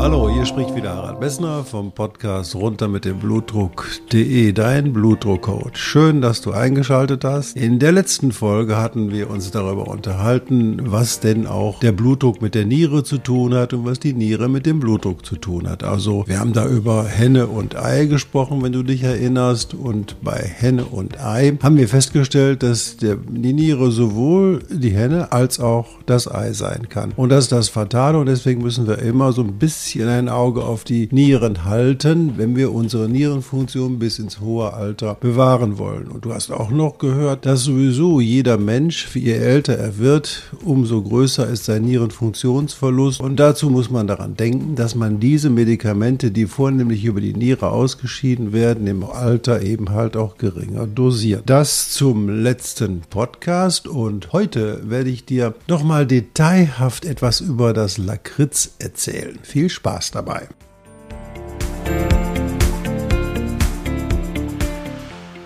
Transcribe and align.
Hallo, 0.00 0.30
hier 0.30 0.46
spricht 0.46 0.76
wieder 0.76 0.94
Harald 0.94 1.18
Messner 1.18 1.64
vom 1.64 1.90
Podcast 1.90 2.54
runter 2.54 2.86
mit 2.86 3.04
dem 3.04 3.18
Blutdruck.de, 3.18 4.52
dein 4.52 4.92
Blutdruckcoach. 4.92 5.74
Schön, 5.74 6.20
dass 6.20 6.40
du 6.40 6.52
eingeschaltet 6.52 7.24
hast. 7.24 7.56
In 7.56 7.80
der 7.80 7.90
letzten 7.90 8.30
Folge 8.30 8.76
hatten 8.76 9.10
wir 9.10 9.28
uns 9.28 9.50
darüber 9.50 9.88
unterhalten, 9.88 10.80
was 10.84 11.18
denn 11.18 11.48
auch 11.48 11.80
der 11.80 11.90
Blutdruck 11.90 12.40
mit 12.40 12.54
der 12.54 12.64
Niere 12.64 13.02
zu 13.02 13.18
tun 13.18 13.54
hat 13.54 13.72
und 13.72 13.86
was 13.86 13.98
die 13.98 14.12
Niere 14.12 14.48
mit 14.48 14.66
dem 14.66 14.78
Blutdruck 14.78 15.26
zu 15.26 15.34
tun 15.34 15.68
hat. 15.68 15.82
Also, 15.82 16.22
wir 16.28 16.38
haben 16.38 16.52
da 16.52 16.68
über 16.68 17.04
Henne 17.04 17.48
und 17.48 17.74
Ei 17.74 18.06
gesprochen, 18.06 18.62
wenn 18.62 18.72
du 18.72 18.84
dich 18.84 19.02
erinnerst. 19.02 19.74
Und 19.74 20.22
bei 20.22 20.38
Henne 20.38 20.84
und 20.84 21.20
Ei 21.20 21.58
haben 21.60 21.76
wir 21.76 21.88
festgestellt, 21.88 22.62
dass 22.62 22.98
der, 22.98 23.16
die 23.16 23.52
Niere 23.52 23.90
sowohl 23.90 24.60
die 24.70 24.90
Henne 24.90 25.32
als 25.32 25.58
auch 25.58 25.88
das 26.06 26.32
Ei 26.32 26.52
sein 26.52 26.88
kann. 26.88 27.12
Und 27.16 27.30
das 27.30 27.44
ist 27.44 27.52
das 27.52 27.68
Fatale 27.68 28.16
und 28.16 28.26
deswegen 28.26 28.62
müssen 28.62 28.86
wir 28.86 29.00
immer 29.00 29.32
so 29.32 29.42
ein 29.42 29.54
bisschen 29.54 29.87
bisschen 29.88 30.08
ein 30.10 30.28
Auge 30.28 30.64
auf 30.64 30.84
die 30.84 31.08
Nieren 31.12 31.64
halten, 31.64 32.34
wenn 32.36 32.56
wir 32.56 32.74
unsere 32.74 33.08
Nierenfunktion 33.08 33.98
bis 33.98 34.18
ins 34.18 34.38
hohe 34.38 34.74
Alter 34.74 35.14
bewahren 35.18 35.78
wollen. 35.78 36.08
Und 36.08 36.26
du 36.26 36.34
hast 36.34 36.50
auch 36.50 36.68
noch 36.68 36.98
gehört, 36.98 37.46
dass 37.46 37.64
sowieso 37.64 38.20
jeder 38.20 38.58
Mensch, 38.58 39.08
je 39.16 39.32
älter 39.32 39.78
er 39.78 39.96
wird, 39.96 40.42
umso 40.62 41.00
größer 41.00 41.48
ist 41.48 41.64
sein 41.64 41.84
Nierenfunktionsverlust. 41.84 43.22
Und 43.22 43.36
dazu 43.36 43.70
muss 43.70 43.88
man 43.88 44.06
daran 44.06 44.36
denken, 44.36 44.76
dass 44.76 44.94
man 44.94 45.20
diese 45.20 45.48
Medikamente, 45.48 46.32
die 46.32 46.44
vornehmlich 46.44 47.06
über 47.06 47.22
die 47.22 47.32
Niere 47.32 47.70
ausgeschieden 47.70 48.52
werden, 48.52 48.86
im 48.86 49.04
Alter 49.04 49.62
eben 49.62 49.88
halt 49.88 50.18
auch 50.18 50.36
geringer 50.36 50.86
dosiert. 50.86 51.44
Das 51.46 51.92
zum 51.92 52.28
letzten 52.28 53.00
Podcast 53.08 53.88
und 53.88 54.34
heute 54.34 54.82
werde 54.90 55.08
ich 55.08 55.24
dir 55.24 55.54
nochmal 55.66 56.06
detailhaft 56.06 57.06
etwas 57.06 57.40
über 57.40 57.72
das 57.72 57.96
Lakritz 57.96 58.72
erzählen. 58.80 59.38
Viel 59.42 59.70
Spaß! 59.70 59.77
Spaß 59.78 60.10
dabei. 60.10 60.48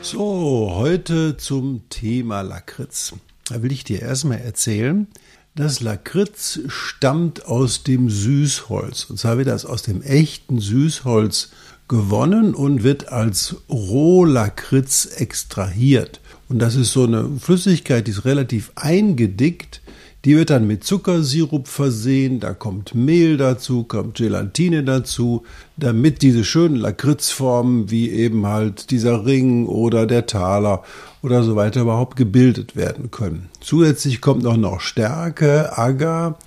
So, 0.00 0.72
heute 0.74 1.36
zum 1.36 1.82
Thema 1.90 2.40
Lakritz. 2.40 3.12
Da 3.44 3.62
will 3.62 3.72
ich 3.72 3.84
dir 3.84 4.00
erstmal 4.00 4.38
erzählen, 4.38 5.06
das 5.54 5.80
Lakritz 5.80 6.60
stammt 6.68 7.44
aus 7.44 7.82
dem 7.82 8.08
Süßholz. 8.08 9.04
Und 9.04 9.18
zwar 9.18 9.36
wird 9.36 9.48
das 9.48 9.66
aus 9.66 9.82
dem 9.82 10.00
echten 10.00 10.60
Süßholz 10.60 11.50
gewonnen 11.86 12.54
und 12.54 12.84
wird 12.84 13.12
als 13.12 13.56
Rohlakritz 13.68 15.10
extrahiert. 15.16 16.22
Und 16.48 16.58
das 16.58 16.74
ist 16.74 16.92
so 16.92 17.04
eine 17.04 17.28
Flüssigkeit, 17.38 18.06
die 18.06 18.12
ist 18.12 18.24
relativ 18.24 18.72
eingedickt 18.76 19.81
die 20.24 20.36
wird 20.36 20.50
dann 20.50 20.66
mit 20.66 20.84
Zuckersirup 20.84 21.66
versehen, 21.66 22.38
da 22.38 22.54
kommt 22.54 22.94
Mehl 22.94 23.36
dazu, 23.36 23.82
kommt 23.82 24.16
Gelatine 24.16 24.84
dazu, 24.84 25.42
damit 25.76 26.22
diese 26.22 26.44
schönen 26.44 26.76
Lakritzformen 26.76 27.90
wie 27.90 28.10
eben 28.10 28.46
halt 28.46 28.90
dieser 28.92 29.26
Ring 29.26 29.66
oder 29.66 30.06
der 30.06 30.26
Taler 30.26 30.84
oder 31.22 31.42
so 31.42 31.56
weiter 31.56 31.80
überhaupt 31.82 32.16
gebildet 32.16 32.76
werden 32.76 33.10
können. 33.10 33.48
Zusätzlich 33.60 34.20
kommt 34.20 34.46
auch 34.46 34.56
noch 34.56 34.80
Stärke, 34.80 35.76
Agar 35.76 36.38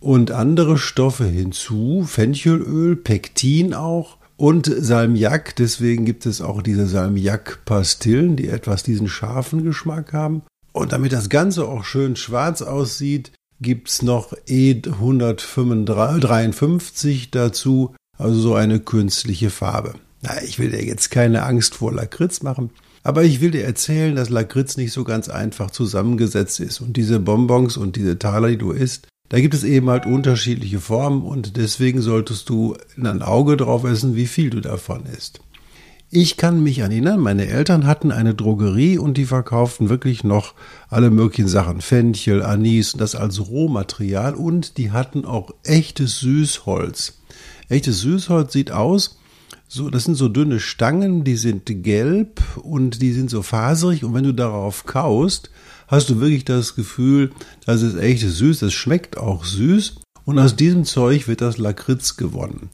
und 0.00 0.30
andere 0.30 0.76
Stoffe 0.76 1.24
hinzu, 1.24 2.04
Fenchelöl, 2.06 2.96
Pektin 2.96 3.72
auch 3.72 4.18
und 4.36 4.66
Salmiak. 4.66 5.56
Deswegen 5.56 6.04
gibt 6.04 6.26
es 6.26 6.42
auch 6.42 6.60
diese 6.60 6.86
Salmiak-Pastillen, 6.86 8.36
die 8.36 8.48
etwas 8.48 8.82
diesen 8.82 9.08
scharfen 9.08 9.64
Geschmack 9.64 10.12
haben. 10.12 10.42
Und 10.76 10.92
damit 10.92 11.12
das 11.14 11.30
Ganze 11.30 11.66
auch 11.66 11.84
schön 11.84 12.16
schwarz 12.16 12.60
aussieht, 12.60 13.32
gibt's 13.62 14.02
noch 14.02 14.34
E153 14.46 17.28
dazu, 17.30 17.94
also 18.18 18.38
so 18.38 18.54
eine 18.54 18.80
künstliche 18.80 19.48
Farbe. 19.48 19.94
Na, 20.20 20.42
ich 20.42 20.58
will 20.58 20.72
dir 20.72 20.84
jetzt 20.84 21.10
keine 21.10 21.44
Angst 21.44 21.76
vor 21.76 21.94
Lakritz 21.94 22.42
machen, 22.42 22.68
aber 23.02 23.24
ich 23.24 23.40
will 23.40 23.52
dir 23.52 23.64
erzählen, 23.64 24.14
dass 24.14 24.28
Lakritz 24.28 24.76
nicht 24.76 24.92
so 24.92 25.02
ganz 25.02 25.30
einfach 25.30 25.70
zusammengesetzt 25.70 26.60
ist. 26.60 26.82
Und 26.82 26.98
diese 26.98 27.20
Bonbons 27.20 27.78
und 27.78 27.96
diese 27.96 28.18
Taler, 28.18 28.48
die 28.48 28.58
du 28.58 28.72
isst, 28.72 29.08
da 29.30 29.40
gibt 29.40 29.54
es 29.54 29.64
eben 29.64 29.88
halt 29.88 30.04
unterschiedliche 30.04 30.80
Formen 30.80 31.22
und 31.22 31.56
deswegen 31.56 32.02
solltest 32.02 32.50
du 32.50 32.76
ein 33.02 33.22
Auge 33.22 33.56
drauf 33.56 33.84
essen, 33.84 34.14
wie 34.14 34.26
viel 34.26 34.50
du 34.50 34.60
davon 34.60 35.06
isst. 35.06 35.40
Ich 36.18 36.38
kann 36.38 36.62
mich 36.62 36.78
erinnern, 36.78 37.20
meine 37.20 37.46
Eltern 37.46 37.86
hatten 37.86 38.10
eine 38.10 38.34
Drogerie 38.34 38.96
und 38.96 39.18
die 39.18 39.26
verkauften 39.26 39.90
wirklich 39.90 40.24
noch 40.24 40.54
alle 40.88 41.10
möglichen 41.10 41.46
Sachen. 41.46 41.82
Fenchel, 41.82 42.42
Anis, 42.42 42.94
das 42.94 43.14
als 43.14 43.46
Rohmaterial 43.48 44.34
und 44.34 44.78
die 44.78 44.92
hatten 44.92 45.26
auch 45.26 45.50
echtes 45.62 46.20
Süßholz. 46.20 47.18
Echtes 47.68 48.00
Süßholz 48.00 48.50
sieht 48.50 48.70
aus, 48.70 49.18
so, 49.68 49.90
das 49.90 50.04
sind 50.04 50.14
so 50.14 50.30
dünne 50.30 50.58
Stangen, 50.58 51.22
die 51.22 51.36
sind 51.36 51.64
gelb 51.82 52.40
und 52.62 53.02
die 53.02 53.12
sind 53.12 53.28
so 53.28 53.42
faserig 53.42 54.02
und 54.02 54.14
wenn 54.14 54.24
du 54.24 54.32
darauf 54.32 54.86
kaust, 54.86 55.50
hast 55.86 56.08
du 56.08 56.18
wirklich 56.18 56.46
das 56.46 56.76
Gefühl, 56.76 57.30
das 57.66 57.82
ist 57.82 57.98
echtes 57.98 58.38
Süß, 58.38 58.60
das 58.60 58.72
schmeckt 58.72 59.18
auch 59.18 59.44
süß 59.44 59.96
und 60.24 60.38
aus 60.38 60.56
diesem 60.56 60.84
Zeug 60.84 61.28
wird 61.28 61.42
das 61.42 61.58
Lakritz 61.58 62.16
gewonnen. 62.16 62.70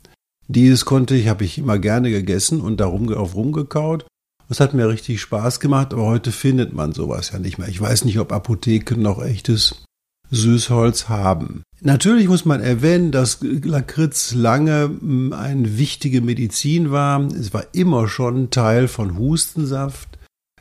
Dieses 0.54 0.84
konnte 0.84 1.14
ich, 1.14 1.28
habe 1.28 1.44
ich 1.44 1.56
immer 1.56 1.78
gerne 1.78 2.10
gegessen 2.10 2.60
und 2.60 2.78
darum 2.78 3.12
auf 3.14 3.34
rumgekaut. 3.34 4.06
Das 4.50 4.60
hat 4.60 4.74
mir 4.74 4.86
richtig 4.86 5.22
Spaß 5.22 5.60
gemacht, 5.60 5.94
aber 5.94 6.04
heute 6.04 6.30
findet 6.30 6.74
man 6.74 6.92
sowas 6.92 7.30
ja 7.32 7.38
nicht 7.38 7.56
mehr. 7.56 7.68
Ich 7.68 7.80
weiß 7.80 8.04
nicht, 8.04 8.18
ob 8.18 8.32
Apotheken 8.32 9.00
noch 9.00 9.22
echtes 9.22 9.84
Süßholz 10.30 11.08
haben. 11.08 11.62
Natürlich 11.80 12.28
muss 12.28 12.44
man 12.44 12.60
erwähnen, 12.60 13.12
dass 13.12 13.38
Lakritz 13.40 14.34
lange 14.34 14.84
hm, 14.84 15.32
eine 15.32 15.78
wichtige 15.78 16.20
Medizin 16.20 16.90
war. 16.90 17.22
Es 17.32 17.54
war 17.54 17.64
immer 17.72 18.06
schon 18.08 18.50
Teil 18.50 18.88
von 18.88 19.16
Hustensaft. 19.16 20.19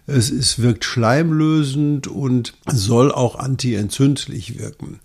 Es 0.08 0.30
ist, 0.30 0.62
wirkt 0.62 0.86
schleimlösend 0.86 2.08
und 2.08 2.54
soll 2.72 3.12
auch 3.12 3.36
antientzündlich 3.36 4.58
wirken. 4.58 5.00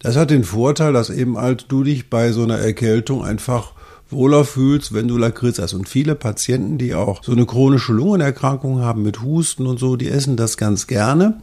Das 0.00 0.16
hat 0.16 0.30
den 0.30 0.44
Vorteil, 0.44 0.92
dass 0.92 1.08
eben 1.08 1.38
halt 1.38 1.66
du 1.68 1.84
dich 1.84 2.10
bei 2.10 2.32
so 2.32 2.42
einer 2.42 2.58
Erkältung 2.58 3.24
einfach 3.24 3.74
wohler 4.14 4.44
fühlst, 4.44 4.94
wenn 4.94 5.08
du 5.08 5.16
Lakritz 5.16 5.58
hast. 5.58 5.74
Und 5.74 5.88
viele 5.88 6.14
Patienten, 6.14 6.78
die 6.78 6.94
auch 6.94 7.22
so 7.22 7.32
eine 7.32 7.46
chronische 7.46 7.92
Lungenerkrankung 7.92 8.80
haben 8.80 9.02
mit 9.02 9.22
Husten 9.22 9.66
und 9.66 9.78
so, 9.78 9.96
die 9.96 10.08
essen 10.08 10.36
das 10.36 10.56
ganz 10.56 10.86
gerne. 10.86 11.40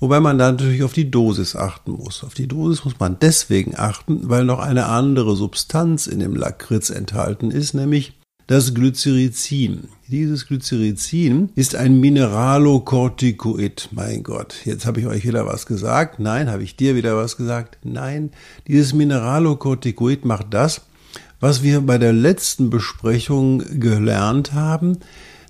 Wobei 0.00 0.20
man 0.20 0.38
da 0.38 0.50
natürlich 0.50 0.82
auf 0.82 0.92
die 0.92 1.10
Dosis 1.10 1.56
achten 1.56 1.92
muss. 1.92 2.24
Auf 2.24 2.34
die 2.34 2.48
Dosis 2.48 2.84
muss 2.84 2.98
man 2.98 3.18
deswegen 3.20 3.76
achten, 3.76 4.28
weil 4.28 4.44
noch 4.44 4.58
eine 4.58 4.86
andere 4.86 5.36
Substanz 5.36 6.06
in 6.06 6.18
dem 6.18 6.34
Lakritz 6.34 6.90
enthalten 6.90 7.50
ist, 7.50 7.74
nämlich 7.74 8.14
das 8.46 8.74
Glycerizin. 8.74 9.88
Dieses 10.08 10.46
Glycerizin 10.46 11.50
ist 11.54 11.74
ein 11.74 12.00
Mineralokortikoid. 12.00 13.88
Mein 13.92 14.22
Gott, 14.22 14.56
jetzt 14.64 14.84
habe 14.84 15.00
ich 15.00 15.06
euch 15.06 15.26
wieder 15.26 15.46
was 15.46 15.66
gesagt. 15.66 16.18
Nein, 16.18 16.50
habe 16.50 16.62
ich 16.62 16.76
dir 16.76 16.96
wieder 16.96 17.16
was 17.16 17.36
gesagt? 17.36 17.78
Nein, 17.82 18.30
dieses 18.66 18.92
Mineralokortikoid 18.92 20.24
macht 20.24 20.48
das, 20.50 20.82
was 21.42 21.64
wir 21.64 21.80
bei 21.80 21.98
der 21.98 22.12
letzten 22.12 22.70
Besprechung 22.70 23.80
gelernt 23.80 24.52
haben. 24.52 24.98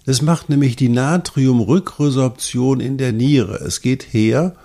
Das 0.06 0.22
macht 0.22 0.48
nämlich 0.48 0.75
die 0.75 0.88
Natriumrückresorption 0.88 2.80
in 2.80 2.97
der 2.97 3.12
Niere. 3.12 3.56
Es 3.56 3.82
geht 3.82 4.15
her 4.15 4.56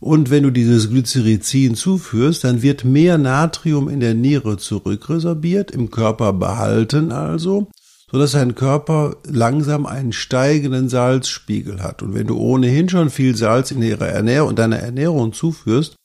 und 0.00 0.28
wenn 0.28 0.42
du 0.42 0.50
dieses 0.50 0.90
Glycerizin 0.90 1.76
zuführst, 1.76 2.44
dann 2.44 2.60
wird 2.60 2.84
mehr 2.84 3.16
Natrium 3.16 3.88
in 3.88 4.00
der 4.00 4.12
Niere 4.12 4.58
zurückresorbiert, 4.58 5.70
im 5.70 5.90
Körper 5.90 6.34
behalten 6.34 7.10
also, 7.10 7.68
sodass 8.10 8.32
dein 8.32 8.54
Körper 8.54 9.16
langsam 9.24 9.86
einen 9.86 10.12
steigenden 10.12 10.90
Salzspiegel 10.90 11.82
hat. 11.82 12.02
Und 12.02 12.12
wenn 12.12 12.26
du 12.26 12.36
ohnehin 12.36 12.90
schon 12.90 13.08
viel 13.08 13.34
Salz 13.34 13.70
in 13.70 13.80
deiner 13.80 14.78
Ernährung 14.78 15.32
zuführst, 15.32 15.96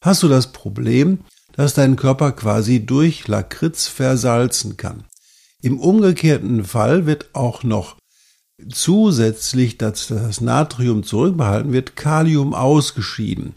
hast 0.00 0.24
du 0.24 0.28
das 0.28 0.50
Problem, 0.50 1.20
dass 1.58 1.74
dein 1.74 1.96
Körper 1.96 2.30
quasi 2.30 2.86
durch 2.86 3.26
Lakritz 3.26 3.88
versalzen 3.88 4.76
kann. 4.76 5.02
Im 5.60 5.80
umgekehrten 5.80 6.64
Fall 6.64 7.04
wird 7.04 7.30
auch 7.32 7.64
noch 7.64 7.96
zusätzlich, 8.70 9.76
dass 9.76 10.06
das 10.06 10.40
Natrium 10.40 11.02
zurückbehalten 11.02 11.72
wird, 11.72 11.96
Kalium 11.96 12.54
ausgeschieden. 12.54 13.54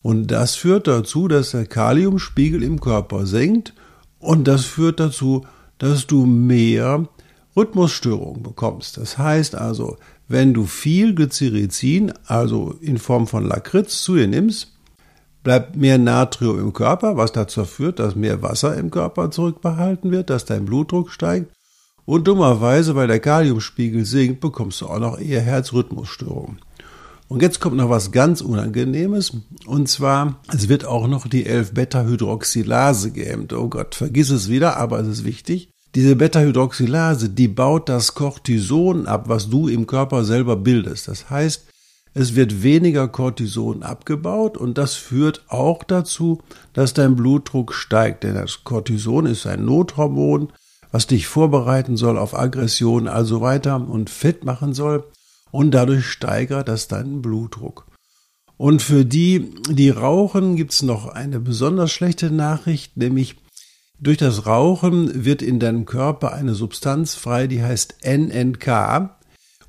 Und 0.00 0.28
das 0.28 0.54
führt 0.54 0.86
dazu, 0.86 1.28
dass 1.28 1.50
der 1.50 1.66
Kaliumspiegel 1.66 2.62
im 2.62 2.80
Körper 2.80 3.26
senkt 3.26 3.74
und 4.18 4.48
das 4.48 4.64
führt 4.64 4.98
dazu, 4.98 5.44
dass 5.76 6.06
du 6.06 6.24
mehr 6.24 7.06
Rhythmusstörungen 7.54 8.42
bekommst. 8.42 8.96
Das 8.96 9.18
heißt 9.18 9.56
also, 9.56 9.98
wenn 10.26 10.54
du 10.54 10.64
viel 10.64 11.14
Glycyrrhizin, 11.14 12.14
also 12.24 12.78
in 12.80 12.96
Form 12.96 13.26
von 13.26 13.44
Lakritz, 13.44 14.02
zu 14.02 14.14
dir 14.14 14.26
nimmst, 14.26 14.72
bleibt 15.42 15.76
mehr 15.76 15.98
Natrium 15.98 16.58
im 16.58 16.72
Körper, 16.72 17.16
was 17.16 17.32
dazu 17.32 17.64
führt, 17.64 17.98
dass 17.98 18.14
mehr 18.14 18.42
Wasser 18.42 18.76
im 18.76 18.90
Körper 18.90 19.30
zurückbehalten 19.30 20.10
wird, 20.10 20.30
dass 20.30 20.44
dein 20.44 20.64
Blutdruck 20.64 21.10
steigt. 21.10 21.52
Und 22.04 22.26
dummerweise, 22.26 22.94
weil 22.94 23.06
der 23.06 23.20
Kaliumspiegel 23.20 24.04
sinkt, 24.04 24.40
bekommst 24.40 24.80
du 24.80 24.86
auch 24.86 24.98
noch 24.98 25.18
eher 25.18 25.40
Herzrhythmusstörungen. 25.40 26.60
Und 27.28 27.40
jetzt 27.40 27.60
kommt 27.60 27.76
noch 27.76 27.88
was 27.88 28.12
ganz 28.12 28.42
Unangenehmes. 28.42 29.32
Und 29.66 29.88
zwar, 29.88 30.40
es 30.52 30.68
wird 30.68 30.84
auch 30.84 31.06
noch 31.06 31.26
die 31.26 31.46
11-Beta-Hydroxylase 31.46 33.12
gehemmt. 33.12 33.52
Oh 33.52 33.68
Gott, 33.68 33.94
vergiss 33.94 34.30
es 34.30 34.50
wieder, 34.50 34.76
aber 34.76 35.00
es 35.00 35.08
ist 35.08 35.24
wichtig. 35.24 35.70
Diese 35.94 36.16
Beta-Hydroxylase, 36.16 37.30
die 37.30 37.48
baut 37.48 37.88
das 37.88 38.14
Cortison 38.14 39.06
ab, 39.06 39.28
was 39.28 39.48
du 39.48 39.68
im 39.68 39.86
Körper 39.86 40.24
selber 40.24 40.56
bildest. 40.56 41.08
Das 41.08 41.30
heißt, 41.30 41.68
es 42.14 42.34
wird 42.34 42.62
weniger 42.62 43.08
Cortison 43.08 43.82
abgebaut 43.82 44.58
und 44.58 44.76
das 44.76 44.94
führt 44.94 45.44
auch 45.48 45.82
dazu, 45.82 46.42
dass 46.74 46.92
dein 46.92 47.16
Blutdruck 47.16 47.72
steigt. 47.72 48.24
Denn 48.24 48.34
das 48.34 48.64
Cortison 48.64 49.26
ist 49.26 49.46
ein 49.46 49.64
Nothormon, 49.64 50.52
was 50.90 51.06
dich 51.06 51.26
vorbereiten 51.26 51.96
soll 51.96 52.18
auf 52.18 52.38
Aggression, 52.38 53.08
also 53.08 53.40
weiter 53.40 53.76
und 53.76 54.10
fit 54.10 54.44
machen 54.44 54.74
soll 54.74 55.04
und 55.50 55.70
dadurch 55.70 56.06
steigert 56.06 56.68
das 56.68 56.86
deinen 56.86 57.22
Blutdruck. 57.22 57.86
Und 58.58 58.82
für 58.82 59.04
die, 59.04 59.54
die 59.70 59.90
rauchen, 59.90 60.56
gibt's 60.56 60.82
noch 60.82 61.06
eine 61.06 61.40
besonders 61.40 61.90
schlechte 61.90 62.30
Nachricht, 62.30 62.96
nämlich 62.96 63.36
durch 63.98 64.18
das 64.18 64.46
Rauchen 64.46 65.24
wird 65.24 65.42
in 65.42 65.60
deinem 65.60 65.86
Körper 65.86 66.32
eine 66.32 66.54
Substanz 66.54 67.14
frei, 67.14 67.46
die 67.46 67.62
heißt 67.62 68.04
NNK. 68.04 69.10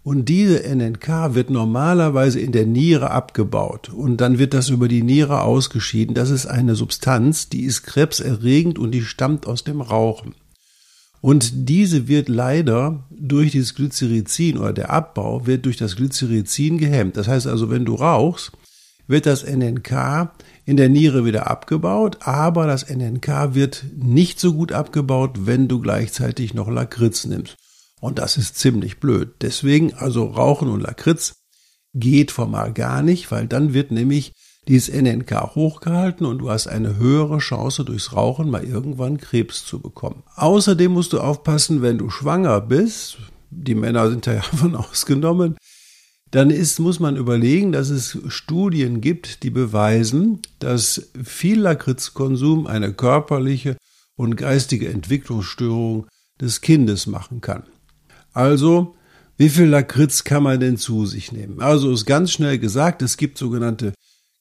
Und 0.04 0.28
diese 0.28 0.64
NNK 0.64 1.34
wird 1.34 1.50
normalerweise 1.50 2.40
in 2.42 2.52
der 2.52 2.66
Niere 2.66 3.12
abgebaut 3.12 3.90
und 3.90 4.18
dann 4.18 4.38
wird 4.38 4.54
das 4.54 4.68
über 4.70 4.90
die 4.90 5.02
Niere 5.02 5.42
ausgeschieden. 5.42 6.14
Das 6.14 6.30
ist 6.30 6.46
eine 6.46 6.76
Substanz, 6.76 7.48
die 7.48 7.64
ist 7.64 7.84
krebserregend 7.84 8.78
und 8.78 8.92
die 8.92 9.04
stammt 9.04 9.48
aus 9.48 9.64
dem 9.64 9.80
Rauchen. 9.80 10.36
Und 11.22 11.70
diese 11.70 12.10
wird 12.10 12.28
leider 12.28 13.06
durch 13.10 13.52
dieses 13.52 13.76
Glycyrrhizin 13.76 14.58
oder 14.58 14.74
der 14.74 14.90
Abbau 14.90 15.48
wird 15.48 15.64
durch 15.64 15.78
das 15.78 15.96
Glycyrrhizin 15.96 16.80
gehemmt. 16.80 17.16
Das 17.16 17.30
heißt 17.30 17.48
also, 17.48 17.70
wenn 17.70 17.86
du 17.86 17.96
rauchst, 17.96 18.52
wird 19.08 19.26
das 19.26 19.46
NNK 19.46 20.32
in 20.66 20.76
der 20.76 20.90
Niere 20.90 21.24
wieder 21.24 21.48
abgebaut, 21.48 22.18
aber 22.22 22.68
das 22.68 22.90
NNK 22.90 23.54
wird 23.54 23.86
nicht 23.96 24.42
so 24.42 24.54
gut 24.54 24.74
abgebaut, 24.74 25.46
wenn 25.46 25.70
du 25.70 25.80
gleichzeitig 25.80 26.54
noch 26.54 26.70
Lakritz 26.70 27.24
nimmst. 27.24 27.56
Und 28.04 28.20
das 28.20 28.36
ist 28.36 28.58
ziemlich 28.58 29.00
blöd. 29.00 29.30
Deswegen 29.40 29.94
also 29.94 30.26
Rauchen 30.26 30.68
und 30.68 30.82
Lakritz 30.82 31.36
geht 31.94 32.32
formal 32.32 32.74
gar 32.74 33.02
nicht, 33.02 33.32
weil 33.32 33.48
dann 33.48 33.74
wird 33.74 33.92
nämlich 33.92 34.34
dieses 34.68 34.94
NNK 34.94 35.56
hochgehalten 35.56 36.26
und 36.26 36.40
du 36.40 36.50
hast 36.50 36.68
eine 36.68 36.98
höhere 36.98 37.38
Chance 37.38 37.86
durchs 37.86 38.12
Rauchen 38.12 38.50
mal 38.50 38.66
irgendwann 38.66 39.20
Krebs 39.20 39.66
zu 39.66 39.80
bekommen. 39.80 40.24
Außerdem 40.36 40.92
musst 40.92 41.14
du 41.14 41.22
aufpassen, 41.22 41.82
wenn 41.82 41.98
du 41.98 42.10
schwanger 42.10 42.60
bist, 42.60 43.20
die 43.50 43.74
Männer 43.74 44.10
sind 44.10 44.26
ja 44.26 44.42
von 44.42 44.76
ausgenommen, 44.76 45.56
dann 46.30 46.50
ist, 46.50 46.80
muss 46.80 47.00
man 47.00 47.16
überlegen, 47.16 47.72
dass 47.72 47.90
es 47.90 48.18
Studien 48.28 49.00
gibt, 49.00 49.44
die 49.44 49.50
beweisen, 49.50 50.42
dass 50.60 51.10
viel 51.24 51.62
Lakritzkonsum 51.62 52.68
eine 52.68 52.92
körperliche 52.92 53.78
und 54.18 54.36
geistige 54.36 54.90
Entwicklungsstörung 54.90 56.08
des 56.42 56.60
Kindes 56.60 57.08
machen 57.08 57.40
kann. 57.40 57.64
Also, 58.34 58.96
wie 59.38 59.50
viel 59.50 59.66
Lakritz 59.66 60.24
kann 60.24 60.44
man 60.44 60.60
denn 60.60 60.78
zu 60.78 61.06
sich 61.06 61.32
nehmen? 61.32 61.62
Also 61.62 61.92
ist 61.92 62.06
ganz 62.06 62.32
schnell 62.32 62.60
gesagt, 62.60 63.02
es 63.02 63.18
gibt 63.18 63.38
sogenannte 63.38 63.94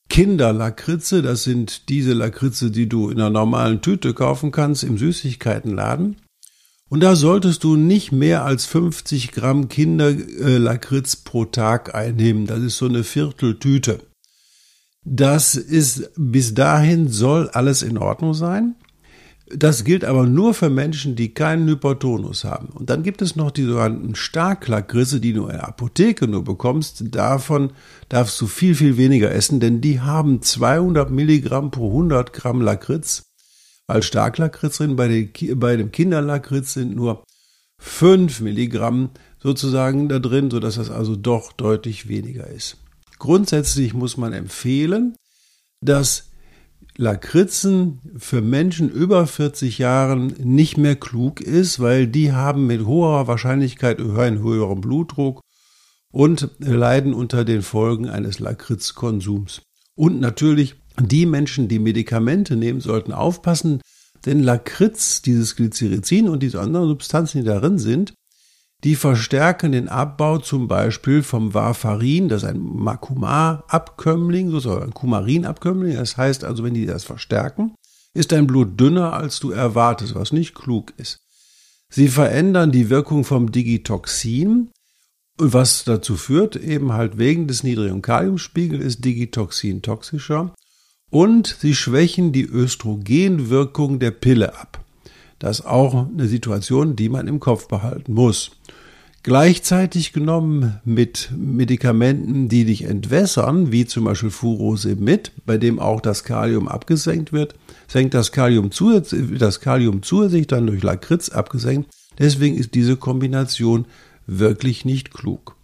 Kinderlakritze, 0.09 1.21
das 1.21 1.43
sind 1.43 1.89
diese 1.89 2.13
Lakritze, 2.13 2.69
die 2.69 2.87
du 2.87 3.09
in 3.09 3.19
einer 3.19 3.29
normalen 3.29 3.81
Tüte 3.81 4.13
kaufen 4.13 4.51
kannst 4.51 4.83
im 4.83 4.97
Süßigkeitenladen. 4.97 6.17
Und 6.89 6.99
da 6.99 7.15
solltest 7.15 7.63
du 7.63 7.75
nicht 7.75 8.11
mehr 8.11 8.45
als 8.45 8.65
50 8.67 9.31
Gramm 9.31 9.69
Kinderlakritz 9.69 11.15
pro 11.15 11.45
Tag 11.45 11.95
einnehmen. 11.95 12.45
Das 12.45 12.59
ist 12.59 12.77
so 12.77 12.85
eine 12.85 13.03
Vierteltüte. 13.03 14.01
Das 15.03 15.55
ist, 15.55 16.11
bis 16.15 16.53
dahin 16.53 17.07
soll 17.07 17.49
alles 17.49 17.81
in 17.81 17.97
Ordnung 17.97 18.35
sein. 18.35 18.75
Das 19.47 19.83
gilt 19.83 20.05
aber 20.05 20.25
nur 20.25 20.53
für 20.53 20.69
Menschen, 20.69 21.15
die 21.15 21.33
keinen 21.33 21.67
Hypertonus 21.67 22.45
haben. 22.45 22.69
Und 22.69 22.89
dann 22.89 23.03
gibt 23.03 23.21
es 23.21 23.35
noch 23.35 23.51
die 23.51 23.65
sogenannten 23.65 24.15
Starklackrisse, 24.15 25.19
die 25.19 25.33
du 25.33 25.43
in 25.47 25.53
der 25.53 25.67
Apotheke 25.67 26.27
nur 26.27 26.43
bekommst. 26.43 27.03
Davon 27.13 27.73
darfst 28.07 28.39
du 28.39 28.47
viel, 28.47 28.73
viel 28.73 28.97
weniger 28.97 29.31
essen, 29.31 29.59
denn 29.59 29.81
die 29.81 29.99
haben 29.99 30.41
200 30.41 31.11
Milligramm 31.11 31.71
pro 31.71 31.89
100 31.89 32.31
Gramm 32.31 32.61
Lakritz. 32.61 33.25
Als 33.85 34.05
Starklakritz 34.05 34.77
drin, 34.77 34.95
bei, 34.95 35.09
den, 35.09 35.59
bei 35.59 35.75
dem 35.75 35.91
Kinderlakritz 35.91 36.73
sind 36.73 36.95
nur 36.95 37.23
5 37.79 38.39
Milligramm 38.39 39.09
sozusagen 39.39 40.07
da 40.07 40.19
drin, 40.19 40.49
sodass 40.49 40.75
das 40.75 40.89
also 40.89 41.17
doch 41.17 41.51
deutlich 41.51 42.07
weniger 42.07 42.47
ist. 42.47 42.77
Grundsätzlich 43.19 43.93
muss 43.93 44.15
man 44.15 44.31
empfehlen, 44.31 45.15
dass 45.81 46.29
Lakritzen 46.97 48.01
für 48.17 48.41
Menschen 48.41 48.89
über 48.89 49.25
40 49.25 49.79
Jahren 49.79 50.27
nicht 50.43 50.77
mehr 50.77 50.95
klug 50.95 51.41
ist, 51.41 51.79
weil 51.79 52.07
die 52.07 52.31
haben 52.31 52.67
mit 52.67 52.85
hoher 52.85 53.27
Wahrscheinlichkeit 53.27 53.99
einen 53.99 54.43
höheren 54.43 54.81
Blutdruck 54.81 55.41
und 56.11 56.49
leiden 56.59 57.13
unter 57.13 57.45
den 57.45 57.63
Folgen 57.63 58.07
eines 58.07 58.39
Lakritzkonsums. 58.39 59.63
Und 59.95 60.19
natürlich 60.19 60.75
die 60.99 61.25
Menschen, 61.25 61.67
die 61.67 61.79
Medikamente 61.79 62.55
nehmen, 62.55 62.79
sollten 62.79 63.11
aufpassen, 63.11 63.81
denn 64.25 64.41
Lakritz, 64.41 65.21
dieses 65.21 65.55
Glycyrrhizin 65.55 66.29
und 66.29 66.43
diese 66.43 66.61
anderen 66.61 66.87
Substanzen, 66.87 67.39
die 67.39 67.47
darin 67.47 67.79
sind, 67.79 68.13
die 68.83 68.95
verstärken 68.95 69.71
den 69.71 69.87
Abbau 69.87 70.39
zum 70.39 70.67
Beispiel 70.67 71.23
vom 71.23 71.53
Warfarin, 71.53 72.27
das 72.27 72.43
ist 72.43 72.49
ein 72.49 72.59
Makumar-Abkömmling, 72.59 74.51
sozusagen 74.51 74.83
ein 74.83 74.93
Kumarin-Abkömmling. 74.93 75.95
Das 75.95 76.17
heißt 76.17 76.43
also, 76.43 76.63
wenn 76.63 76.73
die 76.73 76.85
das 76.85 77.05
verstärken, 77.05 77.75
ist 78.13 78.33
dein 78.33 78.45
Blut 78.45 78.79
dünner, 78.79 79.13
als 79.13 79.39
du 79.39 79.51
erwartest, 79.51 80.15
was 80.15 80.33
nicht 80.33 80.53
klug 80.53 80.93
ist. 80.97 81.19
Sie 81.89 82.09
verändern 82.09 82.71
die 82.71 82.89
Wirkung 82.89 83.23
vom 83.23 83.51
Digitoxin, 83.51 84.71
was 85.37 85.83
dazu 85.85 86.17
führt, 86.17 86.55
eben 86.55 86.93
halt 86.93 87.17
wegen 87.17 87.47
des 87.47 87.63
niedrigen 87.63 88.01
Kaliumspiegels 88.01 88.83
ist 88.83 89.05
Digitoxin 89.05 89.81
toxischer. 89.81 90.53
Und 91.09 91.55
sie 91.59 91.75
schwächen 91.75 92.31
die 92.31 92.45
Östrogenwirkung 92.45 93.99
der 93.99 94.11
Pille 94.11 94.57
ab. 94.59 94.83
Das 95.39 95.59
ist 95.59 95.65
auch 95.65 96.07
eine 96.07 96.27
Situation, 96.27 96.95
die 96.95 97.09
man 97.09 97.27
im 97.27 97.39
Kopf 97.39 97.67
behalten 97.67 98.13
muss. 98.13 98.51
Gleichzeitig 99.25 100.11
genommen 100.11 100.81
mit 100.83 101.31
Medikamenten, 101.33 102.49
die 102.49 102.65
dich 102.65 102.83
entwässern, 102.83 103.71
wie 103.71 103.85
zum 103.85 104.03
Beispiel 104.03 104.31
Furosemid, 104.31 105.31
bei 105.45 105.57
dem 105.57 105.79
auch 105.79 106.01
das 106.01 106.25
Kalium 106.25 106.67
abgesenkt 106.67 107.31
wird, 107.31 107.55
senkt 107.87 108.15
das 108.15 108.33
Kalium 108.33 108.71
zusätzlich, 108.71 109.39
das 109.39 109.61
Kalium 109.61 110.03
zusätzlich 110.03 110.47
dann 110.47 110.67
durch 110.67 110.83
Lakritz 110.83 111.29
abgesenkt. 111.29 111.89
Deswegen 112.19 112.57
ist 112.57 112.75
diese 112.75 112.97
Kombination 112.97 113.85
wirklich 114.27 114.83
nicht 114.83 115.13
klug. 115.13 115.55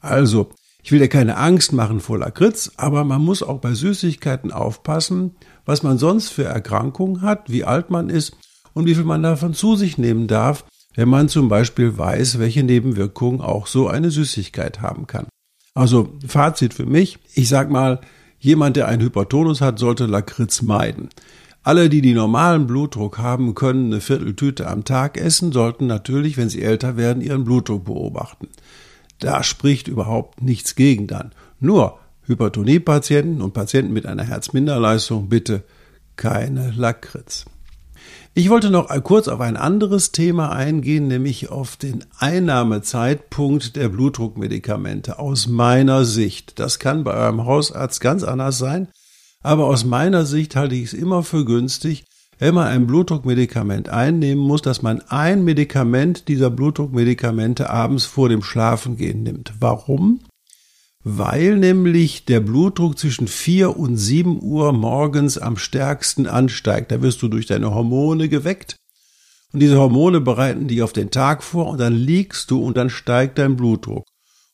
Also, 0.00 0.48
ich 0.82 0.90
will 0.90 0.98
dir 0.98 1.08
keine 1.08 1.36
Angst 1.36 1.74
machen 1.74 2.00
vor 2.00 2.18
Lakritz, 2.18 2.72
aber 2.78 3.04
man 3.04 3.20
muss 3.20 3.42
auch 3.42 3.60
bei 3.60 3.74
Süßigkeiten 3.74 4.50
aufpassen, 4.50 5.32
was 5.66 5.82
man 5.82 5.98
sonst 5.98 6.30
für 6.30 6.44
Erkrankungen 6.44 7.20
hat, 7.20 7.50
wie 7.50 7.64
alt 7.64 7.90
man 7.90 8.08
ist 8.08 8.34
und 8.72 8.86
wie 8.86 8.94
viel 8.94 9.04
man 9.04 9.22
davon 9.22 9.52
zu 9.52 9.76
sich 9.76 9.98
nehmen 9.98 10.26
darf, 10.26 10.64
wenn 10.94 11.08
man 11.08 11.28
zum 11.28 11.48
Beispiel 11.48 11.98
weiß, 11.98 12.38
welche 12.38 12.62
Nebenwirkungen 12.62 13.40
auch 13.40 13.66
so 13.66 13.88
eine 13.88 14.10
Süßigkeit 14.10 14.80
haben 14.80 15.06
kann. 15.06 15.26
Also 15.74 16.12
Fazit 16.26 16.74
für 16.74 16.86
mich, 16.86 17.18
ich 17.34 17.48
sag 17.48 17.70
mal, 17.70 18.00
jemand, 18.38 18.76
der 18.76 18.88
einen 18.88 19.02
Hypertonus 19.02 19.60
hat, 19.60 19.78
sollte 19.78 20.06
Lakritz 20.06 20.62
meiden. 20.62 21.08
Alle, 21.64 21.88
die 21.88 22.02
die 22.02 22.14
normalen 22.14 22.66
Blutdruck 22.66 23.18
haben, 23.18 23.54
können 23.54 23.86
eine 23.86 24.00
Vierteltüte 24.00 24.68
am 24.68 24.84
Tag 24.84 25.16
essen, 25.16 25.50
sollten 25.50 25.86
natürlich, 25.86 26.36
wenn 26.36 26.50
sie 26.50 26.62
älter 26.62 26.96
werden, 26.96 27.22
ihren 27.22 27.44
Blutdruck 27.44 27.86
beobachten. 27.86 28.48
Da 29.18 29.42
spricht 29.42 29.88
überhaupt 29.88 30.42
nichts 30.42 30.74
gegen 30.74 31.06
dann. 31.06 31.32
Nur 31.60 31.98
Hypertoniepatienten 32.26 33.40
und 33.40 33.54
Patienten 33.54 33.94
mit 33.94 34.06
einer 34.06 34.24
Herzminderleistung 34.24 35.28
bitte 35.28 35.64
keine 36.16 36.70
Lakritz. 36.70 37.46
Ich 38.36 38.50
wollte 38.50 38.68
noch 38.68 38.88
kurz 39.04 39.28
auf 39.28 39.40
ein 39.40 39.56
anderes 39.56 40.10
Thema 40.10 40.50
eingehen, 40.50 41.06
nämlich 41.06 41.50
auf 41.50 41.76
den 41.76 42.04
Einnahmezeitpunkt 42.18 43.76
der 43.76 43.88
Blutdruckmedikamente. 43.88 45.20
Aus 45.20 45.46
meiner 45.46 46.04
Sicht, 46.04 46.58
das 46.58 46.80
kann 46.80 47.04
bei 47.04 47.14
eurem 47.14 47.44
Hausarzt 47.44 48.00
ganz 48.00 48.24
anders 48.24 48.58
sein, 48.58 48.88
aber 49.40 49.66
aus 49.66 49.84
meiner 49.84 50.26
Sicht 50.26 50.56
halte 50.56 50.74
ich 50.74 50.86
es 50.86 50.94
immer 50.94 51.22
für 51.22 51.44
günstig, 51.44 52.06
wenn 52.40 52.54
man 52.54 52.66
ein 52.66 52.88
Blutdruckmedikament 52.88 53.88
einnehmen 53.88 54.42
muss, 54.42 54.62
dass 54.62 54.82
man 54.82 55.00
ein 55.02 55.44
Medikament 55.44 56.26
dieser 56.26 56.50
Blutdruckmedikamente 56.50 57.70
abends 57.70 58.04
vor 58.04 58.28
dem 58.28 58.42
Schlafengehen 58.42 59.22
nimmt. 59.22 59.52
Warum? 59.60 60.18
Weil 61.04 61.58
nämlich 61.58 62.24
der 62.24 62.40
Blutdruck 62.40 62.98
zwischen 62.98 63.28
4 63.28 63.76
und 63.76 63.96
7 63.96 64.42
Uhr 64.42 64.72
morgens 64.72 65.36
am 65.38 65.58
stärksten 65.58 66.26
ansteigt. 66.26 66.90
Da 66.90 67.02
wirst 67.02 67.20
du 67.22 67.28
durch 67.28 67.46
deine 67.46 67.74
Hormone 67.74 68.28
geweckt 68.28 68.76
und 69.54 69.60
diese 69.60 69.78
Hormone 69.78 70.20
bereiten 70.20 70.66
dich 70.66 70.82
auf 70.82 70.92
den 70.92 71.12
Tag 71.12 71.44
vor 71.44 71.68
und 71.68 71.78
dann 71.78 71.94
liegst 71.94 72.50
du 72.50 72.60
und 72.60 72.76
dann 72.76 72.90
steigt 72.90 73.38
dein 73.38 73.54
Blutdruck. 73.54 74.04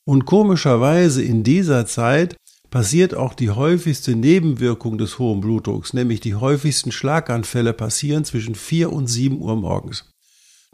Und 0.05 0.27
komischerweise 0.27 1.23
in 1.23 1.43
dieser 1.43 1.87
Zeit 1.87 2.37
passiert 2.71 3.15
auch 3.15 3.33
die 3.33 3.49
häufigste 3.49 4.15
Nebenwirkung 4.15 4.99
des 4.99 5.19
hohen 5.19 5.41
Blutdrucks, 5.41 5.95
nämlich 5.95 6.21
die 6.21 6.35
häufigsten 6.35 6.93
Schlaganfälle 6.93 7.73
passieren 7.73 8.27
zwischen 8.27 8.55
4 8.55 8.93
und 8.93 9.07
7 9.07 9.41
Uhr 9.41 9.57
morgens. 9.57 10.11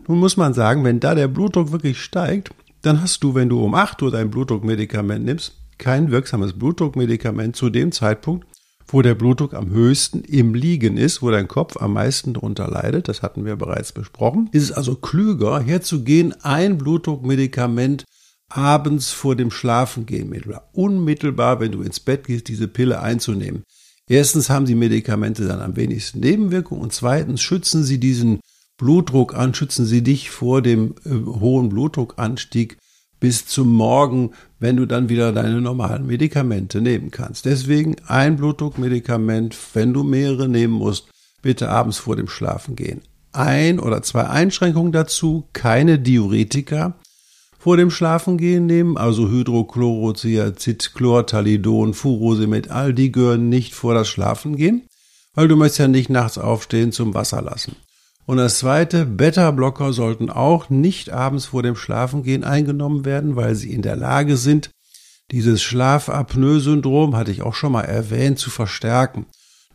Nun 0.09 0.19
muss 0.19 0.37
man 0.37 0.55
sagen, 0.55 0.83
wenn 0.83 0.99
da 0.99 1.15
der 1.15 1.29
Blutdruck 1.29 1.71
wirklich 1.71 2.01
steigt, 2.01 2.51
dann 2.83 3.01
hast 3.01 3.23
du, 3.23 3.37
wenn 3.37 3.49
du 3.49 3.63
um 3.65 3.77
8 3.77 4.03
Uhr 4.03 4.11
dein 4.11 4.31
Blutdruckmedikament 4.31 5.25
nimmst, 5.25 5.55
kein 5.79 6.11
wirksames 6.11 6.53
Blutdruckmedikament 6.55 7.57
zu 7.57 7.71
dem 7.71 7.93
Zeitpunkt, 7.93 8.47
wo 8.89 9.03
der 9.03 9.15
Blutdruck 9.15 9.55
am 9.55 9.71
höchsten 9.71 10.21
im 10.21 10.55
Liegen 10.55 10.97
ist, 10.97 11.23
wo 11.23 11.31
dein 11.31 11.49
Kopf 11.49 11.77
am 11.77 11.95
meisten 11.95 12.35
darunter 12.35 12.69
leidet, 12.69 13.09
das 13.09 13.23
hatten 13.23 13.45
wir 13.45 13.57
bereits 13.57 13.93
besprochen, 13.93 14.49
ist 14.53 14.65
es 14.65 14.73
also 14.73 14.95
klüger, 14.95 15.61
herzugehen, 15.61 16.35
ein 16.43 16.79
Blutdruckmedikament 16.79 18.05
abends 18.49 19.11
vor 19.11 19.35
dem 19.35 19.51
Schlafengehen 19.51 20.29
mittelbar, 20.29 20.69
unmittelbar, 20.73 21.59
wenn 21.61 21.73
du 21.73 21.83
ins 21.83 22.01
Bett 22.01 22.25
gehst, 22.25 22.49
diese 22.49 22.69
Pille 22.69 23.01
einzunehmen. 23.01 23.65
Erstens 24.09 24.51
haben 24.51 24.67
die 24.67 24.77
Medikamente 24.77 25.47
dann 25.47 25.61
am 25.61 25.75
wenigsten 25.75 26.21
Nebenwirkungen 26.21 26.83
und 26.83 26.93
zweitens 26.93 27.43
schützen 27.43 27.83
sie 27.83 27.99
diesen 27.99 28.39
Blutdruck 28.79 29.35
an, 29.35 29.53
schützen 29.53 29.85
sie 29.85 30.03
dich 30.03 30.31
vor 30.31 30.63
dem 30.63 30.95
äh, 31.05 31.11
hohen 31.11 31.71
Blutdruckanstieg 31.71 32.77
bis 33.21 33.47
zum 33.47 33.73
Morgen, 33.73 34.33
wenn 34.59 34.77
du 34.77 34.87
dann 34.87 35.09
wieder 35.09 35.33
deine 35.33 35.61
normalen 35.61 36.07
Medikamente 36.07 36.81
nehmen 36.81 37.11
kannst. 37.11 37.45
Deswegen 37.45 37.97
ein 38.07 38.37
Blutdruckmedikament, 38.37 39.57
wenn 39.75 39.93
du 39.93 40.03
mehrere 40.03 40.49
nehmen 40.49 40.75
musst, 40.75 41.09
bitte 41.43 41.69
abends 41.69 41.99
vor 41.99 42.17
dem 42.17 42.29
Schlafen 42.29 42.77
gehen. 42.77 43.03
Ein 43.33 43.79
oder 43.79 44.03
zwei 44.03 44.25
Einschränkungen 44.25 44.93
dazu, 44.93 45.49
keine 45.53 45.99
Diuretika, 45.99 46.95
vor 47.59 47.77
dem 47.77 47.91
Schlafengehen 47.91 48.67
nehmen, 48.67 48.97
also 48.97 49.29
Hydrochlorothiazid, 49.29 50.95
Chlortalidon, 50.95 51.95
Furosemid, 51.95 52.71
all 52.71 52.95
die 52.95 53.11
gehören 53.11 53.49
nicht 53.49 53.75
vor 53.75 53.93
das 53.93 54.09
Schlafengehen, 54.09 54.87
weil 55.35 55.49
du 55.49 55.57
möchtest 55.57 55.81
ja 55.81 55.89
nicht 55.89 56.09
nachts 56.09 56.39
aufstehen 56.39 56.93
zum 56.93 57.13
Wasser 57.15 57.43
lassen. 57.43 57.77
Und 58.27 58.39
das 58.39 58.59
zweite, 58.59 59.07
Beta-Blocker 59.07 59.93
sollten 59.93 60.31
auch 60.31 60.69
nicht 60.69 61.11
abends 61.11 61.47
vor 61.47 61.63
dem 61.63 61.77
Schlafengehen 61.77 62.43
eingenommen 62.43 63.05
werden, 63.05 63.37
weil 63.37 63.55
sie 63.55 63.73
in 63.73 63.83
der 63.83 63.97
Lage 63.97 64.37
sind, 64.37 64.71
dieses 65.31 65.63
Schlafapnoe-Syndrom, 65.63 67.17
hatte 67.17 67.31
ich 67.31 67.43
auch 67.43 67.55
schon 67.55 67.73
mal 67.73 67.83
erwähnt, 67.83 68.39
zu 68.39 68.51
verstärken. 68.51 69.27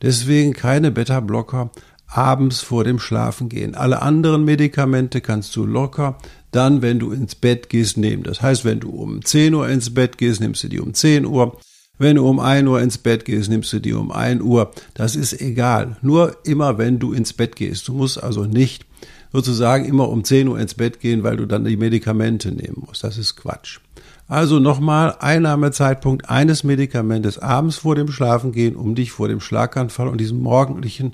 Deswegen 0.01 0.53
keine 0.53 0.91
Beta-Blocker 0.91 1.71
abends 2.07 2.61
vor 2.61 2.83
dem 2.83 2.99
Schlafengehen. 2.99 3.75
Alle 3.75 4.01
anderen 4.01 4.43
Medikamente 4.43 5.21
kannst 5.21 5.55
du 5.55 5.65
locker 5.65 6.17
dann, 6.51 6.81
wenn 6.81 6.99
du 6.99 7.11
ins 7.11 7.35
Bett 7.35 7.69
gehst, 7.69 7.97
nehmen. 7.97 8.23
Das 8.23 8.41
heißt, 8.41 8.65
wenn 8.65 8.81
du 8.81 8.89
um 8.89 9.23
10 9.23 9.53
Uhr 9.53 9.69
ins 9.69 9.93
Bett 9.93 10.17
gehst, 10.17 10.41
nimmst 10.41 10.63
du 10.63 10.67
die 10.67 10.81
um 10.81 10.93
10 10.93 11.25
Uhr. 11.25 11.57
Wenn 12.01 12.15
du 12.15 12.27
um 12.27 12.39
1 12.39 12.67
Uhr 12.67 12.81
ins 12.81 12.97
Bett 12.97 13.25
gehst, 13.25 13.51
nimmst 13.51 13.71
du 13.73 13.79
die 13.79 13.93
um 13.93 14.11
1 14.11 14.41
Uhr. 14.41 14.71
Das 14.95 15.15
ist 15.15 15.39
egal. 15.39 15.97
Nur 16.01 16.35
immer, 16.45 16.79
wenn 16.79 16.97
du 16.97 17.13
ins 17.13 17.31
Bett 17.31 17.55
gehst. 17.55 17.87
Du 17.87 17.93
musst 17.93 18.23
also 18.23 18.45
nicht 18.45 18.87
sozusagen 19.31 19.85
immer 19.85 20.09
um 20.09 20.23
10 20.23 20.47
Uhr 20.47 20.59
ins 20.59 20.73
Bett 20.73 20.99
gehen, 20.99 21.21
weil 21.21 21.37
du 21.37 21.45
dann 21.45 21.63
die 21.63 21.77
Medikamente 21.77 22.51
nehmen 22.51 22.85
musst. 22.87 23.03
Das 23.03 23.19
ist 23.19 23.35
Quatsch. 23.35 23.81
Also 24.27 24.57
nochmal, 24.57 25.15
Einnahmezeitpunkt 25.19 26.27
eines 26.27 26.63
Medikamentes 26.63 27.37
abends 27.37 27.75
vor 27.75 27.93
dem 27.93 28.11
Schlafengehen, 28.11 28.75
um 28.75 28.95
dich 28.95 29.11
vor 29.11 29.27
dem 29.27 29.39
Schlaganfall 29.39 30.07
und 30.07 30.17
diesem 30.17 30.41
morgendlichen 30.41 31.13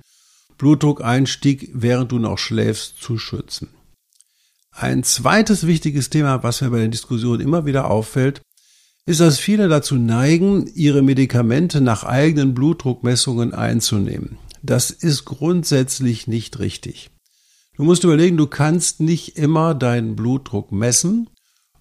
Blutdruckeinstieg, 0.58 1.70
während 1.74 2.14
du 2.14 2.20
noch 2.20 2.38
schläfst, 2.38 3.02
zu 3.02 3.18
schützen. 3.18 3.68
Ein 4.72 5.04
zweites 5.04 5.68
wichtiges 5.68 6.10
Thema, 6.10 6.44
was 6.44 6.62
mir 6.62 6.70
bei 6.70 6.80
den 6.80 6.92
Diskussionen 6.92 7.42
immer 7.42 7.66
wieder 7.66 7.92
auffällt, 7.92 8.42
ist, 9.08 9.22
dass 9.22 9.40
viele 9.40 9.70
dazu 9.70 9.96
neigen, 9.96 10.70
ihre 10.76 11.02
Medikamente 11.02 11.80
nach 11.80 12.04
eigenen 12.04 12.54
Blutdruckmessungen 12.54 13.54
einzunehmen. 13.54 14.38
Das 14.62 14.92
ist 14.92 15.24
grundsätzlich 15.24 16.28
nicht 16.28 16.60
richtig. 16.60 17.10
Du 17.78 17.84
musst 17.84 18.04
überlegen, 18.04 18.36
du 18.36 18.48
kannst 18.48 19.00
nicht 19.00 19.38
immer 19.38 19.74
deinen 19.74 20.18
Blutdruck 20.18 20.74
messen 20.74 21.30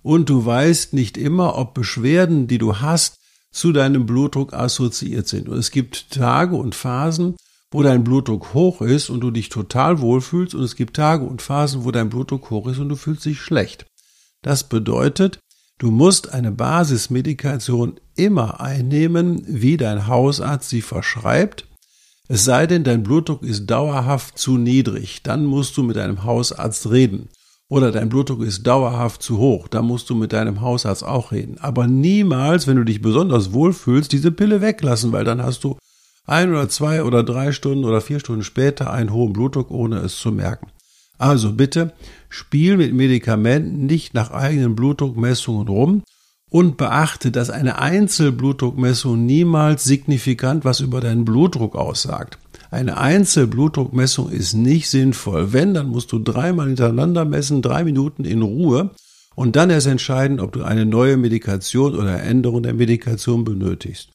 und 0.02 0.30
du 0.30 0.46
weißt 0.46 0.92
nicht 0.92 1.16
immer, 1.18 1.58
ob 1.58 1.74
Beschwerden, 1.74 2.46
die 2.46 2.58
du 2.58 2.76
hast, 2.76 3.16
zu 3.50 3.72
deinem 3.72 4.06
Blutdruck 4.06 4.52
assoziiert 4.52 5.26
sind. 5.26 5.48
Und 5.48 5.58
es 5.58 5.72
gibt 5.72 6.10
Tage 6.10 6.54
und 6.54 6.76
Phasen, 6.76 7.34
wo 7.72 7.82
dein 7.82 8.04
Blutdruck 8.04 8.54
hoch 8.54 8.82
ist 8.82 9.10
und 9.10 9.20
du 9.20 9.32
dich 9.32 9.48
total 9.48 10.00
wohlfühlst 10.00 10.54
und 10.54 10.62
es 10.62 10.76
gibt 10.76 10.94
Tage 10.94 11.24
und 11.24 11.42
Phasen, 11.42 11.84
wo 11.84 11.90
dein 11.90 12.08
Blutdruck 12.08 12.50
hoch 12.50 12.68
ist 12.68 12.78
und 12.78 12.88
du 12.88 12.94
fühlst 12.94 13.24
dich 13.24 13.40
schlecht. 13.40 13.86
Das 14.42 14.68
bedeutet, 14.68 15.40
du 15.78 15.90
musst 15.90 16.32
eine 16.32 16.52
Basismedikation 16.52 18.00
immer 18.14 18.60
einnehmen, 18.60 19.42
wie 19.46 19.76
dein 19.76 20.06
Hausarzt 20.06 20.68
sie 20.68 20.82
verschreibt. 20.82 21.66
Es 22.28 22.44
sei 22.44 22.66
denn, 22.66 22.82
dein 22.82 23.02
Blutdruck 23.02 23.42
ist 23.42 23.66
dauerhaft 23.66 24.38
zu 24.38 24.58
niedrig, 24.58 25.22
dann 25.22 25.44
musst 25.44 25.76
du 25.76 25.82
mit 25.82 25.96
deinem 25.96 26.24
Hausarzt 26.24 26.90
reden. 26.90 27.28
Oder 27.68 27.90
dein 27.90 28.08
Blutdruck 28.08 28.42
ist 28.42 28.64
dauerhaft 28.64 29.22
zu 29.22 29.38
hoch, 29.38 29.66
dann 29.66 29.86
musst 29.86 30.08
du 30.08 30.14
mit 30.14 30.32
deinem 30.32 30.60
Hausarzt 30.60 31.04
auch 31.04 31.32
reden. 31.32 31.58
Aber 31.58 31.86
niemals, 31.88 32.66
wenn 32.66 32.76
du 32.76 32.84
dich 32.84 33.02
besonders 33.02 33.52
wohlfühlst, 33.52 34.12
diese 34.12 34.30
Pille 34.30 34.60
weglassen, 34.60 35.12
weil 35.12 35.24
dann 35.24 35.42
hast 35.42 35.64
du 35.64 35.76
ein 36.26 36.50
oder 36.50 36.68
zwei 36.68 37.02
oder 37.02 37.22
drei 37.22 37.52
Stunden 37.52 37.84
oder 37.84 38.00
vier 38.00 38.20
Stunden 38.20 38.44
später 38.44 38.92
einen 38.92 39.12
hohen 39.12 39.32
Blutdruck, 39.32 39.70
ohne 39.70 39.98
es 39.98 40.16
zu 40.16 40.30
merken. 40.30 40.68
Also 41.18 41.52
bitte 41.52 41.92
spiel 42.28 42.76
mit 42.76 42.92
Medikamenten 42.92 43.86
nicht 43.86 44.14
nach 44.14 44.30
eigenen 44.30 44.76
Blutdruckmessungen 44.76 45.68
rum 45.68 46.02
und 46.50 46.76
beachte, 46.76 47.30
dass 47.30 47.50
eine 47.50 47.78
Einzelblutdruckmessung 47.78 49.24
niemals 49.24 49.84
signifikant 49.84 50.64
was 50.64 50.80
über 50.80 51.00
deinen 51.00 51.24
Blutdruck 51.24 51.74
aussagt. 51.74 52.38
Eine 52.70 52.98
Einzelblutdruckmessung 52.98 54.30
ist 54.30 54.54
nicht 54.54 54.90
sinnvoll. 54.90 55.52
Wenn, 55.52 55.74
dann 55.74 55.88
musst 55.88 56.12
du 56.12 56.18
dreimal 56.18 56.66
hintereinander 56.66 57.24
messen, 57.24 57.62
drei 57.62 57.84
Minuten 57.84 58.24
in 58.24 58.42
Ruhe 58.42 58.90
und 59.34 59.56
dann 59.56 59.70
erst 59.70 59.86
entscheiden, 59.86 60.40
ob 60.40 60.52
du 60.52 60.62
eine 60.62 60.84
neue 60.84 61.16
Medikation 61.16 61.94
oder 61.94 62.22
Änderung 62.22 62.62
der 62.62 62.74
Medikation 62.74 63.44
benötigst. 63.44 64.10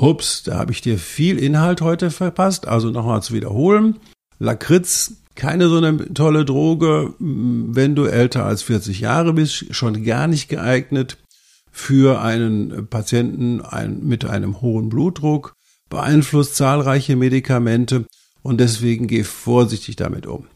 Hups, 0.00 0.42
da 0.44 0.58
habe 0.58 0.72
ich 0.72 0.80
dir 0.80 0.98
viel 0.98 1.38
Inhalt 1.38 1.80
heute 1.80 2.10
verpasst. 2.10 2.68
Also 2.68 2.90
nochmal 2.90 3.22
zu 3.22 3.34
wiederholen. 3.34 3.96
Lakritz, 4.38 5.19
keine 5.34 5.68
so 5.68 5.76
eine 5.76 6.12
tolle 6.12 6.44
Droge, 6.44 7.14
wenn 7.18 7.94
du 7.94 8.04
älter 8.04 8.44
als 8.44 8.62
40 8.62 9.00
Jahre 9.00 9.32
bist, 9.32 9.74
schon 9.74 10.04
gar 10.04 10.26
nicht 10.26 10.48
geeignet 10.48 11.18
für 11.70 12.20
einen 12.20 12.88
Patienten 12.88 13.62
mit 14.02 14.24
einem 14.24 14.60
hohen 14.60 14.88
Blutdruck, 14.88 15.54
beeinflusst 15.88 16.56
zahlreiche 16.56 17.16
Medikamente 17.16 18.06
und 18.42 18.58
deswegen 18.60 19.06
geh 19.06 19.24
vorsichtig 19.24 19.96
damit 19.96 20.26
um. 20.26 20.46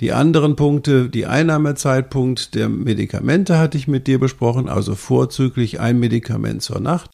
Die 0.00 0.12
anderen 0.12 0.56
Punkte, 0.56 1.08
die 1.08 1.26
Einnahmezeitpunkt 1.26 2.54
der 2.54 2.68
Medikamente 2.68 3.58
hatte 3.58 3.78
ich 3.78 3.86
mit 3.86 4.06
dir 4.06 4.18
besprochen, 4.18 4.68
also 4.68 4.94
vorzüglich 4.94 5.80
ein 5.80 5.98
Medikament 5.98 6.62
zur 6.62 6.80
Nacht 6.80 7.10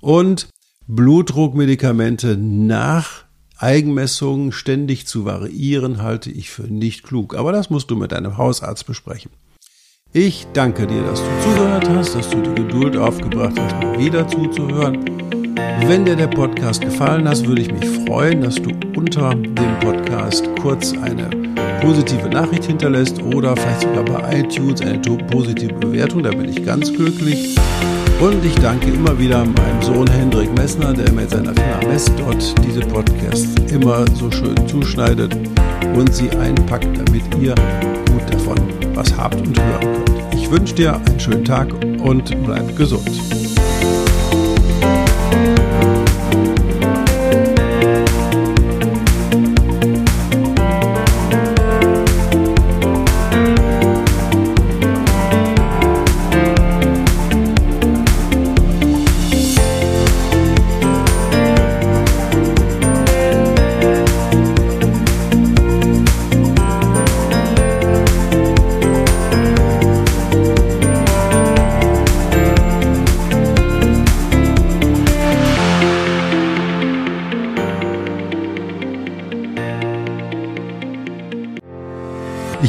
und 0.00 0.48
Blutdruckmedikamente 0.86 2.36
nach 2.36 3.21
Eigenmessungen 3.62 4.50
ständig 4.50 5.06
zu 5.06 5.24
variieren, 5.24 6.02
halte 6.02 6.30
ich 6.30 6.50
für 6.50 6.64
nicht 6.64 7.04
klug. 7.04 7.36
Aber 7.36 7.52
das 7.52 7.70
musst 7.70 7.90
du 7.90 7.96
mit 7.96 8.10
deinem 8.10 8.36
Hausarzt 8.36 8.86
besprechen. 8.86 9.30
Ich 10.12 10.46
danke 10.52 10.86
dir, 10.86 11.02
dass 11.04 11.20
du 11.20 11.28
zugehört 11.42 11.88
hast, 11.88 12.14
dass 12.16 12.28
du 12.28 12.42
die 12.42 12.62
Geduld 12.62 12.96
aufgebracht 12.96 13.58
hast, 13.58 13.74
mal 13.76 13.98
wieder 13.98 14.26
zuzuhören. 14.26 14.98
Wenn 15.86 16.04
dir 16.04 16.16
der 16.16 16.26
Podcast 16.26 16.82
gefallen 16.82 17.28
hat, 17.28 17.46
würde 17.46 17.62
ich 17.62 17.72
mich 17.72 17.88
freuen, 18.04 18.40
dass 18.40 18.56
du 18.56 18.70
unter 18.96 19.30
dem 19.34 19.78
Podcast 19.80 20.48
kurz 20.60 20.92
eine 20.92 21.30
positive 21.80 22.28
Nachricht 22.28 22.64
hinterlässt 22.64 23.22
oder 23.22 23.56
vielleicht 23.56 23.82
sogar 23.82 24.04
bei 24.04 24.40
iTunes 24.40 24.80
eine 24.80 24.98
positive 24.98 25.72
Bewertung. 25.74 26.22
Da 26.24 26.30
bin 26.30 26.48
ich 26.48 26.64
ganz 26.64 26.92
glücklich. 26.92 27.56
Und 28.22 28.44
ich 28.44 28.54
danke 28.54 28.88
immer 28.88 29.18
wieder 29.18 29.44
meinem 29.44 29.82
Sohn 29.82 30.08
Hendrik 30.08 30.54
Messner, 30.54 30.92
der 30.92 31.10
mit 31.10 31.28
seiner 31.28 31.52
Firma 31.52 31.88
Messdot 31.88 32.54
diese 32.64 32.78
Podcasts 32.78 33.48
immer 33.72 34.04
so 34.14 34.30
schön 34.30 34.54
zuschneidet 34.68 35.36
und 35.96 36.14
sie 36.14 36.30
einpackt, 36.30 36.86
damit 36.96 37.24
ihr 37.40 37.52
gut 38.12 38.32
davon 38.32 38.58
was 38.94 39.12
habt 39.16 39.44
und 39.44 39.60
hören 39.60 40.04
könnt. 40.04 40.34
Ich 40.36 40.48
wünsche 40.48 40.72
dir 40.72 41.00
einen 41.04 41.18
schönen 41.18 41.44
Tag 41.44 41.74
und 42.04 42.32
bleib 42.44 42.76
gesund. 42.76 43.10